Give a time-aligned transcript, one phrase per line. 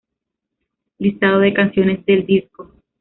[0.97, 2.71] Listado de canciones del disco.